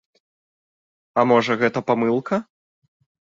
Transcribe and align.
А 1.19 1.27
можа, 1.31 1.53
гэта 1.65 1.79
памылка? 1.91 2.35